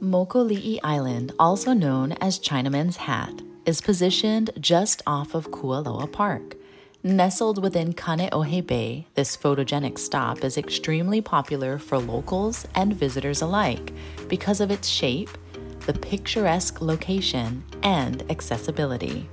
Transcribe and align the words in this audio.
Mokoli'i 0.00 0.80
Island, 0.82 1.32
also 1.38 1.74
known 1.74 2.12
as 2.12 2.38
Chinaman's 2.38 2.96
Hat, 2.96 3.42
is 3.66 3.82
positioned 3.82 4.50
just 4.58 5.02
off 5.06 5.34
of 5.34 5.50
Kualoa 5.50 6.10
Park. 6.10 6.56
Nestled 7.02 7.62
within 7.62 7.92
Kaneohe 7.92 8.66
Bay, 8.66 9.06
this 9.14 9.36
photogenic 9.36 9.98
stop 9.98 10.42
is 10.42 10.56
extremely 10.56 11.20
popular 11.20 11.78
for 11.78 11.98
locals 11.98 12.66
and 12.74 12.94
visitors 12.94 13.42
alike 13.42 13.92
because 14.26 14.62
of 14.62 14.70
its 14.70 14.88
shape, 14.88 15.36
the 15.80 15.92
picturesque 15.92 16.80
location, 16.80 17.62
and 17.82 18.22
accessibility. 18.30 19.28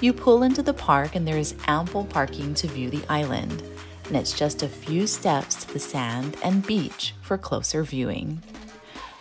You 0.00 0.12
pull 0.12 0.42
into 0.42 0.62
the 0.62 0.74
park 0.74 1.14
and 1.14 1.26
there 1.26 1.38
is 1.38 1.54
ample 1.68 2.04
parking 2.04 2.52
to 2.54 2.66
view 2.66 2.90
the 2.90 3.04
island, 3.08 3.62
and 4.06 4.16
it's 4.16 4.36
just 4.36 4.64
a 4.64 4.68
few 4.68 5.06
steps 5.06 5.54
to 5.64 5.72
the 5.72 5.78
sand 5.78 6.36
and 6.42 6.66
beach 6.66 7.14
for 7.22 7.38
closer 7.38 7.84
viewing. 7.84 8.42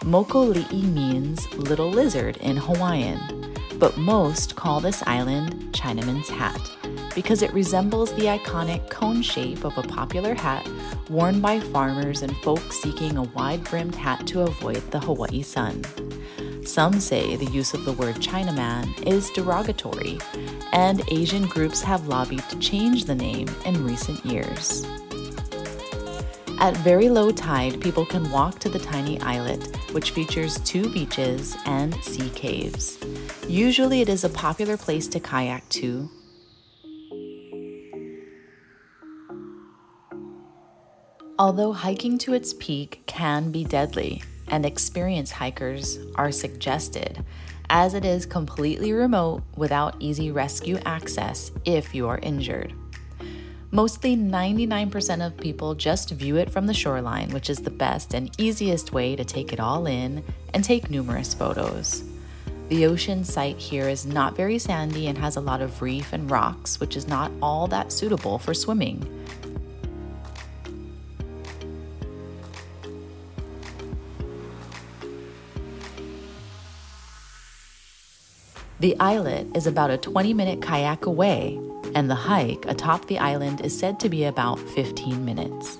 Mokoli'i 0.01 0.83
means 0.83 1.51
little 1.53 1.89
lizard 1.89 2.37
in 2.37 2.55
Hawaiian, 2.55 3.19
but 3.77 3.97
most 3.97 4.55
call 4.55 4.79
this 4.79 5.03
island 5.05 5.73
Chinaman's 5.73 6.29
Hat 6.29 6.61
because 7.15 7.41
it 7.41 7.51
resembles 7.51 8.13
the 8.13 8.25
iconic 8.25 8.89
cone 8.91 9.23
shape 9.23 9.65
of 9.65 9.77
a 9.77 9.81
popular 9.81 10.35
hat 10.35 10.69
worn 11.09 11.41
by 11.41 11.59
farmers 11.59 12.21
and 12.21 12.37
folks 12.37 12.79
seeking 12.79 13.17
a 13.17 13.23
wide 13.23 13.63
brimmed 13.63 13.95
hat 13.95 14.27
to 14.27 14.41
avoid 14.41 14.83
the 14.91 14.99
Hawaii 14.99 15.41
sun. 15.41 15.83
Some 16.63 16.99
say 16.99 17.35
the 17.35 17.45
use 17.45 17.73
of 17.73 17.85
the 17.85 17.93
word 17.93 18.17
Chinaman 18.17 19.01
is 19.07 19.31
derogatory, 19.31 20.19
and 20.73 21.01
Asian 21.09 21.47
groups 21.47 21.81
have 21.81 22.07
lobbied 22.07 22.47
to 22.49 22.59
change 22.59 23.05
the 23.05 23.15
name 23.15 23.47
in 23.65 23.83
recent 23.83 24.23
years. 24.25 24.85
At 26.59 26.75
very 26.77 27.07
low 27.07 27.29
tide, 27.29 27.79
people 27.81 28.03
can 28.03 28.31
walk 28.31 28.57
to 28.59 28.69
the 28.69 28.79
tiny 28.79 29.21
islet, 29.21 29.75
which 29.91 30.09
features 30.09 30.59
two 30.61 30.91
beaches 30.91 31.55
and 31.65 31.93
sea 32.03 32.31
caves. 32.31 32.97
Usually, 33.47 34.01
it 34.01 34.09
is 34.09 34.23
a 34.23 34.29
popular 34.29 34.75
place 34.75 35.07
to 35.09 35.19
kayak 35.19 35.69
to. 35.69 36.09
Although 41.37 41.73
hiking 41.73 42.17
to 42.19 42.33
its 42.33 42.53
peak 42.53 43.03
can 43.05 43.51
be 43.51 43.63
deadly, 43.63 44.23
and 44.47 44.65
experienced 44.65 45.33
hikers 45.33 45.99
are 46.15 46.31
suggested, 46.31 47.23
as 47.69 47.93
it 47.93 48.03
is 48.03 48.25
completely 48.25 48.93
remote 48.93 49.43
without 49.55 49.95
easy 49.99 50.31
rescue 50.31 50.79
access 50.85 51.51
if 51.65 51.93
you 51.93 52.07
are 52.07 52.17
injured. 52.17 52.73
Mostly 53.71 54.15
99% 54.15 55.25
of 55.25 55.35
people 55.35 55.75
just 55.75 56.11
view 56.11 56.37
it 56.37 56.49
from 56.49 56.67
the 56.67 56.73
shoreline, 56.73 57.29
which 57.31 57.49
is 57.49 57.59
the 57.59 57.69
best 57.69 58.13
and 58.13 58.31
easiest 58.37 58.93
way 58.93 59.13
to 59.17 59.25
take 59.25 59.51
it 59.51 59.59
all 59.59 59.87
in 59.87 60.23
and 60.53 60.63
take 60.63 60.89
numerous 60.89 61.33
photos. 61.33 62.05
The 62.69 62.85
ocean 62.85 63.25
site 63.25 63.57
here 63.57 63.89
is 63.89 64.05
not 64.05 64.37
very 64.37 64.57
sandy 64.57 65.07
and 65.07 65.17
has 65.17 65.35
a 65.35 65.41
lot 65.41 65.61
of 65.61 65.81
reef 65.81 66.13
and 66.13 66.31
rocks, 66.31 66.79
which 66.79 66.95
is 66.95 67.09
not 67.09 67.29
all 67.41 67.67
that 67.67 67.91
suitable 67.91 68.39
for 68.39 68.53
swimming. 68.53 69.03
The 78.79 78.95
islet 78.99 79.47
is 79.55 79.67
about 79.67 79.89
a 79.89 79.97
20 79.97 80.33
minute 80.33 80.61
kayak 80.61 81.05
away, 81.05 81.59
and 81.97 82.11
the 82.11 82.15
hike 82.29 82.63
atop 82.67 83.07
the 83.07 83.17
island 83.17 83.59
is 83.61 83.75
said 83.75 83.99
to 83.99 84.07
be 84.07 84.23
about 84.23 84.59
15 84.59 85.25
minutes. 85.25 85.79